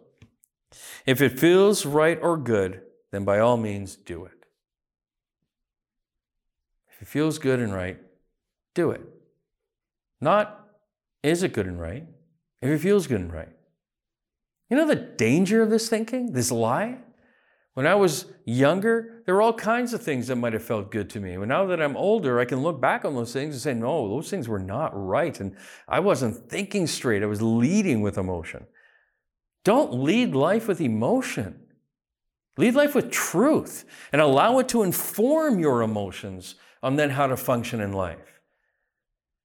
[1.06, 4.45] If it feels right or good, then by all means do it.
[6.91, 8.00] If it feels good and right,
[8.74, 9.02] do it.
[10.22, 10.67] Not,
[11.24, 12.06] is it good and right?
[12.62, 13.50] If it feels good and right.
[14.69, 16.98] You know the danger of this thinking, this lie?
[17.79, 21.09] When I was younger, there were all kinds of things that might have felt good
[21.11, 21.37] to me.
[21.37, 24.09] But now that I'm older, I can look back on those things and say, no,
[24.09, 25.39] those things were not right.
[25.39, 25.55] And
[25.87, 28.65] I wasn't thinking straight, I was leading with emotion.
[29.63, 31.57] Don't lead life with emotion.
[32.57, 37.37] Lead life with truth and allow it to inform your emotions on then how to
[37.37, 38.41] function in life.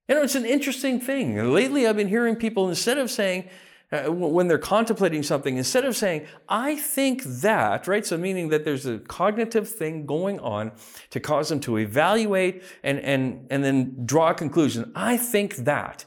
[0.09, 1.53] You know, it's an interesting thing.
[1.53, 3.47] Lately, I've been hearing people, instead of saying,
[3.91, 8.05] uh, when they're contemplating something, instead of saying, I think that, right?
[8.05, 10.71] So, meaning that there's a cognitive thing going on
[11.11, 14.91] to cause them to evaluate and, and, and then draw a conclusion.
[14.95, 16.05] I think that.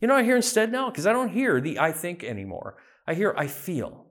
[0.00, 2.76] You know, I hear instead now, because I don't hear the I think anymore.
[3.06, 4.06] I hear I feel.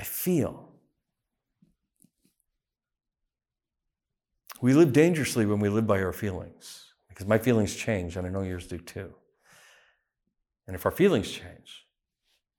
[0.00, 0.68] I feel.
[4.60, 8.30] We live dangerously when we live by our feelings because my feelings change, and I
[8.30, 9.12] know yours do too.
[10.66, 11.86] And if our feelings change,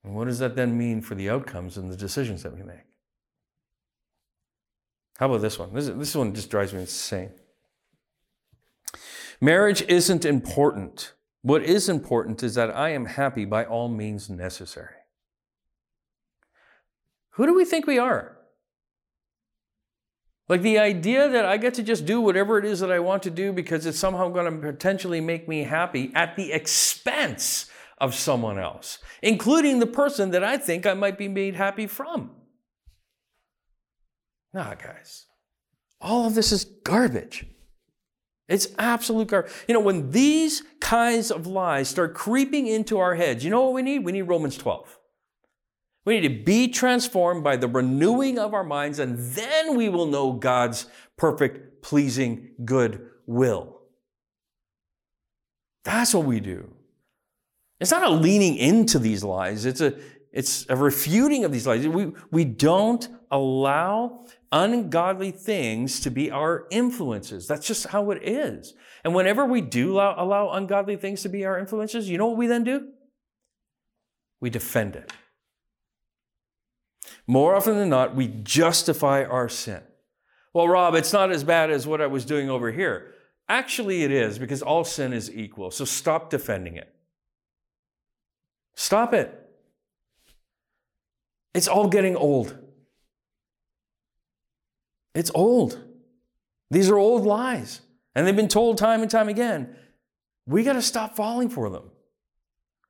[0.04, 2.86] what does that then mean for the outcomes and the decisions that we make?
[5.18, 5.74] How about this one?
[5.74, 7.32] This, this one just drives me insane.
[9.40, 11.14] Marriage isn't important.
[11.42, 14.96] What is important is that I am happy by all means necessary.
[17.32, 18.38] Who do we think we are?
[20.50, 23.24] Like the idea that I get to just do whatever it is that I want
[23.24, 27.70] to do because it's somehow going to potentially make me happy at the expense
[28.04, 32.32] of someone else, including the person that I think I might be made happy from.
[34.54, 35.26] Nah, guys,
[36.02, 37.46] all of this is garbage.
[38.50, 39.54] It's absolute garbage.
[39.70, 43.74] You know, when these kinds of lies start creeping into our heads, you know what
[43.74, 44.00] we need?
[44.00, 45.00] We need Romans 12.
[46.04, 50.08] We need to be transformed by the renewing of our minds, and then we will
[50.08, 50.88] know God's
[51.18, 53.80] perfect, pleasing, good will.
[55.86, 56.74] That's what we do.
[57.80, 59.96] It's not a leaning into these lies, it's a,
[60.32, 61.88] it's a refuting of these lies.
[61.88, 67.48] We, we don't allow ungodly things to be our influences.
[67.48, 68.74] That's just how it is.
[69.04, 72.38] And whenever we do allow, allow ungodly things to be our influences, you know what
[72.38, 72.90] we then do?
[74.40, 75.12] We defend it.
[77.26, 79.82] More often than not, we justify our sin.
[80.54, 83.14] Well, Rob, it's not as bad as what I was doing over here.
[83.50, 85.72] Actually, it is because all sin is equal.
[85.72, 86.94] So stop defending it.
[88.76, 89.40] Stop it.
[91.54, 92.58] It's all getting old.
[95.14, 95.80] It's old.
[96.72, 97.82] These are old lies,
[98.16, 99.76] and they've been told time and time again.
[100.48, 101.84] We got to stop falling for them.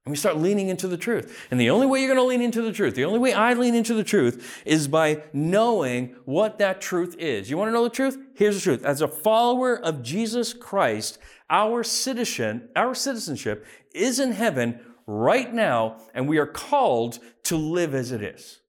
[0.06, 1.48] And we start leaning into the truth.
[1.50, 3.54] And the only way you're going to lean into the truth, the only way I
[3.54, 7.50] lean into the truth is by knowing what that truth is.
[7.50, 8.18] You want to know the truth?
[8.36, 8.84] Here's the truth.
[8.84, 11.20] As a follower of Jesus Christ,
[11.50, 17.94] our citizen, our citizenship is in heaven right now, and we are called to live
[17.94, 18.60] as it is.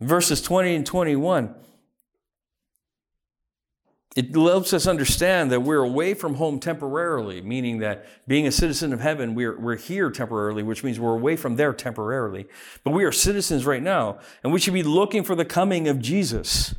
[0.00, 1.54] Verses 20 and 21
[4.16, 8.92] it helps us understand that we're away from home temporarily, meaning that being a citizen
[8.92, 12.46] of heaven, we're, we're here temporarily, which means we're away from there temporarily.
[12.84, 15.98] But we are citizens right now, and we should be looking for the coming of
[15.98, 16.76] Jesus,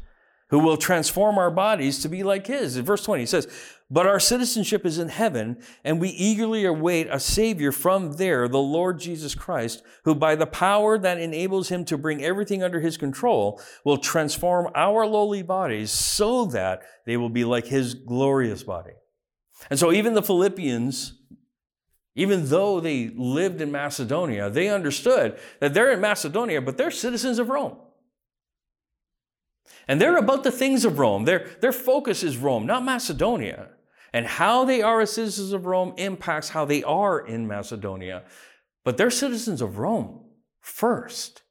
[0.49, 2.77] who will transform our bodies to be like his.
[2.77, 3.47] In verse 20, he says,
[3.89, 8.57] but our citizenship is in heaven, and we eagerly await a Savior from there, the
[8.57, 12.97] Lord Jesus Christ, who by the power that enables him to bring everything under his
[12.97, 18.93] control will transform our lowly bodies so that they will be like his glorious body.
[19.69, 21.13] And so even the Philippians,
[22.15, 27.37] even though they lived in Macedonia, they understood that they're in Macedonia, but they're citizens
[27.37, 27.77] of Rome.
[29.87, 31.25] And they're about the things of Rome.
[31.25, 33.69] Their, their focus is Rome, not Macedonia.
[34.13, 38.23] And how they are as citizens of Rome impacts how they are in Macedonia.
[38.83, 40.21] But they're citizens of Rome
[40.61, 41.43] first.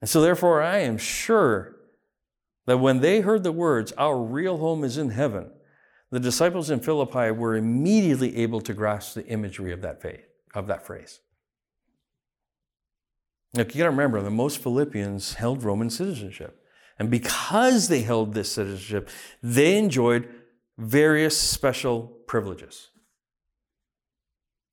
[0.00, 1.76] And so, therefore, I am sure
[2.66, 5.50] that when they heard the words, Our real home is in heaven,
[6.10, 10.66] the disciples in Philippi were immediately able to grasp the imagery of that, faith, of
[10.66, 11.20] that phrase.
[13.54, 16.60] Now, you got to remember that most Philippians held Roman citizenship.
[16.98, 19.08] And because they held this citizenship,
[19.42, 20.28] they enjoyed
[20.76, 22.90] various special privileges.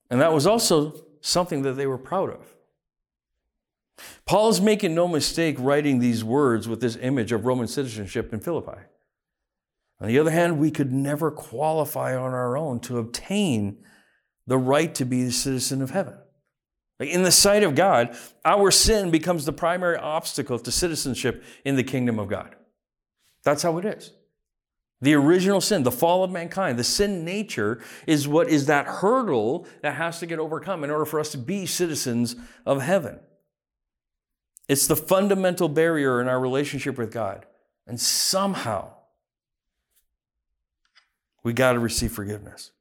[0.09, 2.55] And that was also something that they were proud of.
[4.25, 8.39] Paul is making no mistake writing these words with this image of Roman citizenship in
[8.39, 8.81] Philippi.
[9.99, 13.83] On the other hand, we could never qualify on our own to obtain
[14.47, 16.15] the right to be a citizen of heaven.
[17.01, 21.83] In the sight of God, our sin becomes the primary obstacle to citizenship in the
[21.83, 22.55] kingdom of God.
[23.43, 24.11] That's how it is.
[25.01, 29.65] The original sin, the fall of mankind, the sin nature is what is that hurdle
[29.81, 32.35] that has to get overcome in order for us to be citizens
[32.67, 33.19] of heaven.
[34.69, 37.47] It's the fundamental barrier in our relationship with God.
[37.87, 38.93] And somehow,
[41.43, 42.71] we got to receive forgiveness.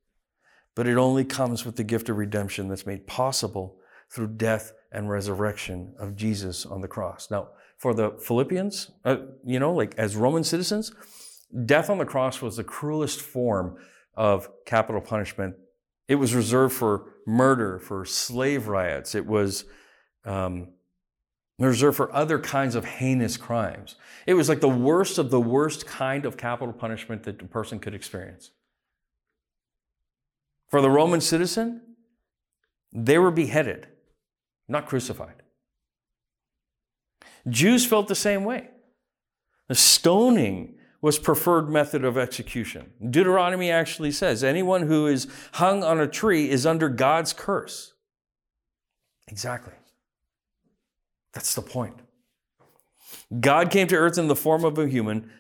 [0.75, 3.80] But it only comes with the gift of redemption that's made possible
[4.11, 7.31] through death and resurrection of Jesus on the cross.
[7.31, 10.93] Now, for the Philippians, uh, you know, like as Roman citizens,
[11.65, 13.79] death on the cross was the cruelest form
[14.15, 15.55] of capital punishment.
[16.09, 19.15] It was reserved for murder, for slave riots.
[19.15, 19.65] It was
[20.25, 20.69] um,
[21.59, 23.95] reserved for other kinds of heinous crimes.
[24.27, 27.79] It was like the worst of the worst kind of capital punishment that a person
[27.79, 28.51] could experience.
[30.69, 31.83] For the Roman citizen,
[32.93, 33.89] they were beheaded
[34.71, 35.35] not crucified.
[37.49, 38.69] Jews felt the same way.
[39.69, 42.93] The stoning was preferred method of execution.
[43.09, 47.95] Deuteronomy actually says anyone who is hung on a tree is under God's curse.
[49.29, 49.73] Exactly.
[51.33, 51.97] That's the point.
[53.41, 55.31] God came to earth in the form of a human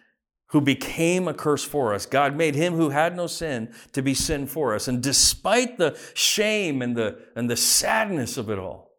[0.48, 2.06] who became a curse for us.
[2.06, 4.88] God made him who had no sin to be sin for us.
[4.88, 8.89] And despite the shame and the, and the sadness of it all,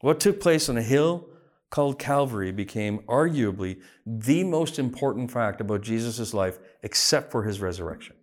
[0.00, 1.28] what took place on a hill
[1.70, 8.14] called Calvary became arguably the most important fact about Jesus' life, except for his resurrection.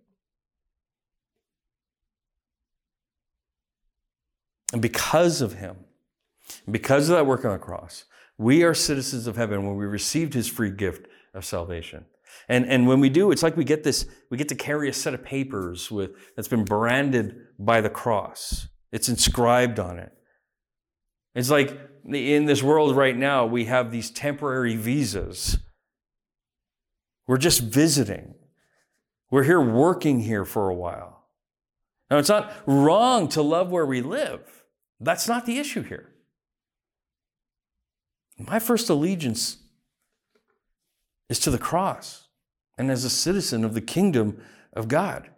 [4.72, 5.76] And because of him,
[6.70, 8.04] because of that work on the cross,
[8.38, 12.06] we are citizens of heaven when we received his free gift of salvation.
[12.48, 14.92] And, and when we do, it's like we get this, we get to carry a
[14.92, 18.68] set of papers with that's been branded by the cross.
[18.90, 20.12] It's inscribed on it.
[21.34, 25.58] It's like in this world right now, we have these temporary visas.
[27.26, 28.34] We're just visiting.
[29.30, 31.24] We're here working here for a while.
[32.10, 34.64] Now, it's not wrong to love where we live.
[35.00, 36.10] That's not the issue here.
[38.38, 39.58] My first allegiance
[41.28, 42.28] is to the cross
[42.76, 44.40] and as a citizen of the kingdom
[44.72, 45.30] of God.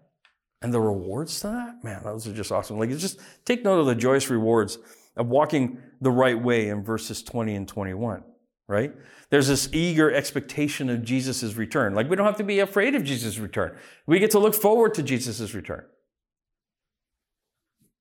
[0.62, 2.78] And the rewards to that, man, those are just awesome.
[2.78, 4.78] Like, just take note of the joyous rewards
[5.16, 8.22] of walking the right way in verses 20 and 21,
[8.68, 8.92] right?
[9.30, 11.94] There's this eager expectation of Jesus' return.
[11.94, 13.76] Like we don't have to be afraid of Jesus' return.
[14.06, 15.84] We get to look forward to Jesus' return.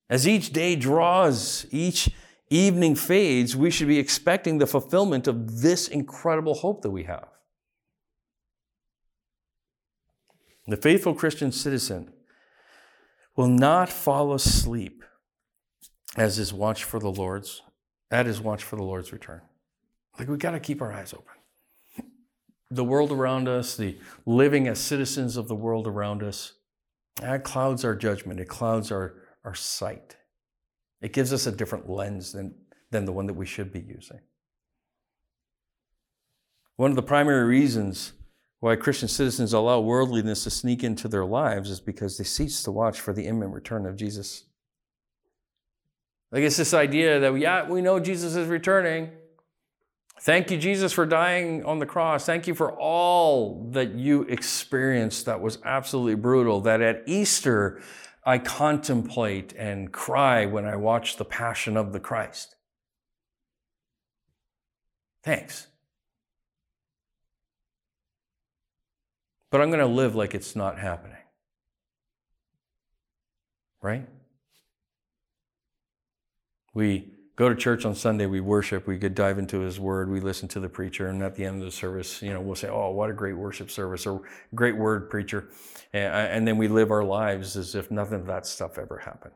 [0.09, 2.09] As each day draws, each
[2.49, 7.27] evening fades, we should be expecting the fulfillment of this incredible hope that we have.
[10.67, 12.11] The faithful Christian citizen
[13.35, 15.03] will not fall asleep
[16.15, 17.61] as his watch for the Lord's,
[18.09, 19.41] at his watch for the Lord's return.
[20.17, 21.33] Like we got to keep our eyes open.
[22.71, 26.53] The world around us, the living as citizens of the world around us,
[27.21, 28.39] that clouds our judgment.
[28.39, 30.17] It clouds our, our sight.
[31.01, 32.55] It gives us a different lens than,
[32.91, 34.19] than the one that we should be using.
[36.77, 38.13] One of the primary reasons
[38.59, 42.71] why Christian citizens allow worldliness to sneak into their lives is because they cease to
[42.71, 44.45] watch for the imminent return of Jesus
[46.31, 49.11] like it's this idea that, yeah, we know Jesus is returning.
[50.21, 52.25] Thank you, Jesus, for dying on the cross.
[52.25, 56.61] Thank you for all that you experienced that was absolutely brutal.
[56.61, 57.81] That at Easter,
[58.25, 62.55] I contemplate and cry when I watch the passion of the Christ.
[65.23, 65.67] Thanks.
[69.51, 71.17] But I'm going to live like it's not happening.
[73.81, 74.07] Right?
[76.75, 80.19] We go to church on Sunday, we worship, we could dive into His Word, we
[80.19, 82.67] listen to the preacher, and at the end of the service, you know, we'll say,
[82.67, 84.21] "Oh, what a great worship service!" or
[84.53, 85.49] "Great word, preacher,"
[85.93, 89.33] and then we live our lives as if nothing of that stuff ever happened.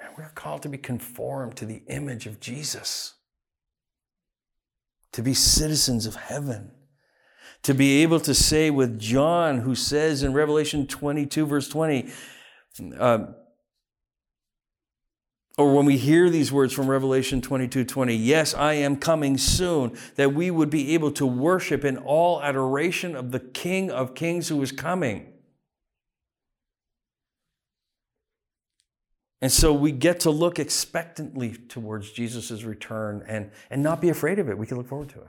[0.00, 3.16] And we're called to be conformed to the image of Jesus,
[5.12, 6.70] to be citizens of heaven
[7.62, 12.08] to be able to say with John, who says in Revelation 22, verse 20,
[12.98, 13.34] um,
[15.58, 19.96] or when we hear these words from Revelation 22 20, yes, I am coming soon,
[20.16, 24.48] that we would be able to worship in all adoration of the King of Kings
[24.48, 25.32] who is coming.
[29.42, 34.38] And so we get to look expectantly towards Jesus' return and, and not be afraid
[34.38, 34.58] of it.
[34.58, 35.28] We can look forward to it.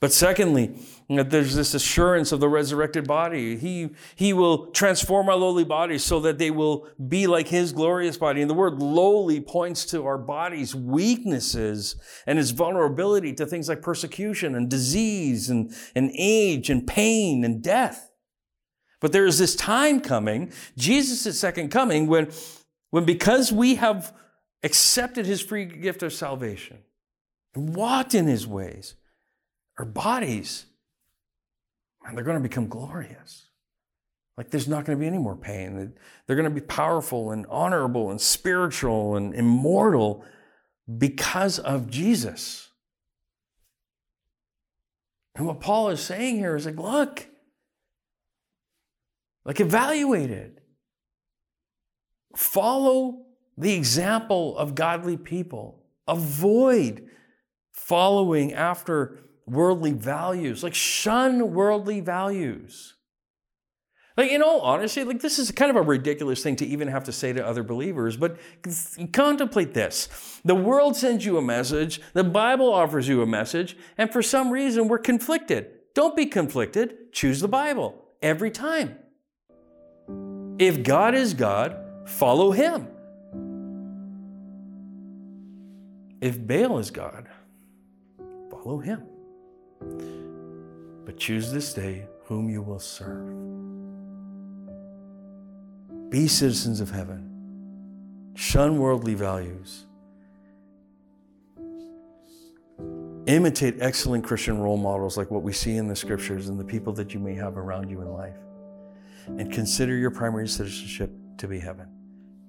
[0.00, 0.76] But secondly,
[1.08, 3.56] there's this assurance of the resurrected body.
[3.56, 8.18] He, he will transform our lowly bodies so that they will be like his glorious
[8.18, 8.42] body.
[8.42, 13.80] And the word lowly points to our body's weaknesses and its vulnerability to things like
[13.80, 18.10] persecution and disease and, and age and pain and death.
[19.00, 22.30] But there is this time coming, Jesus' second coming, when,
[22.90, 24.14] when because we have
[24.62, 26.78] accepted his free gift of salvation
[27.54, 28.96] and walked in his ways,
[29.78, 30.66] our bodies,
[32.04, 33.46] man, they're going to become glorious.
[34.36, 35.94] Like there's not going to be any more pain.
[36.26, 40.24] They're going to be powerful and honorable and spiritual and immortal
[40.98, 42.70] because of Jesus.
[45.36, 47.26] And what Paul is saying here is like, look,
[49.44, 50.58] like evaluate it.
[52.36, 55.82] Follow the example of godly people.
[56.08, 57.08] Avoid
[57.72, 60.62] following after worldly values.
[60.62, 62.94] Like, shun worldly values.
[64.16, 67.04] Like, in all honesty, like this is kind of a ridiculous thing to even have
[67.04, 68.38] to say to other believers, but
[69.12, 70.40] contemplate this.
[70.44, 74.50] The world sends you a message, the Bible offers you a message, and for some
[74.50, 75.66] reason we're conflicted.
[75.94, 77.12] Don't be conflicted.
[77.12, 78.98] Choose the Bible every time.
[80.58, 81.76] If God is God,
[82.06, 82.88] follow Him.
[86.20, 87.28] If Baal is God,
[88.50, 89.02] follow Him.
[91.04, 93.28] But choose this day whom you will serve.
[96.10, 98.32] Be citizens of heaven.
[98.34, 99.84] Shun worldly values.
[103.26, 106.92] Imitate excellent Christian role models like what we see in the scriptures and the people
[106.92, 108.36] that you may have around you in life.
[109.26, 111.88] And consider your primary citizenship to be heaven.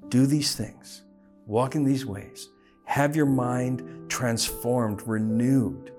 [0.09, 1.03] Do these things,
[1.45, 2.49] walk in these ways,
[2.83, 5.91] have your mind transformed, renewed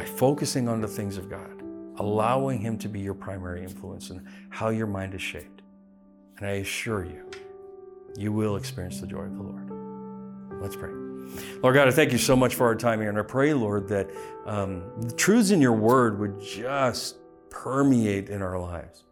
[0.00, 1.62] by focusing on the things of God,
[1.96, 5.60] allowing Him to be your primary influence in how your mind is shaped.
[6.38, 7.30] And I assure you,
[8.16, 10.62] you will experience the joy of the Lord.
[10.62, 10.88] Let's pray.
[11.62, 13.10] Lord God, I thank you so much for our time here.
[13.10, 14.08] And I pray, Lord, that
[14.46, 17.16] um, the truths in your word would just
[17.50, 19.04] permeate in our lives.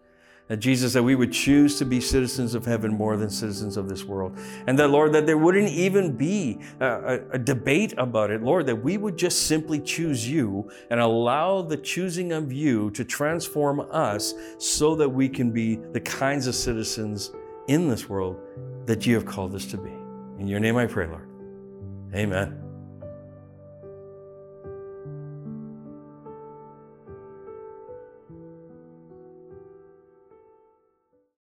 [0.49, 3.89] That Jesus, that we would choose to be citizens of heaven more than citizens of
[3.89, 4.39] this world.
[4.67, 8.43] And that, Lord, that there wouldn't even be a, a, debate about it.
[8.43, 13.05] Lord, that we would just simply choose you and allow the choosing of you to
[13.05, 17.33] transform us so that we can be the kinds of citizens
[17.67, 18.41] in this world
[18.87, 19.93] that you have called us to be.
[20.39, 21.29] In your name I pray, Lord.
[22.15, 22.68] Amen.